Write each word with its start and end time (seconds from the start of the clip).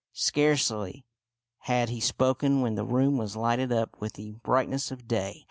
Scarcely 0.13 1.05
had 1.59 1.89
he 1.89 1.99
spoken 1.99 2.61
when 2.61 2.73
the 2.73 2.83
room 2.83 3.17
was 3.19 3.35
lighted 3.35 3.71
up 3.71 4.01
with 4.01 4.13
the 4.13 4.31
brightness 4.41 4.89
of 4.89 5.07
day. 5.07 5.39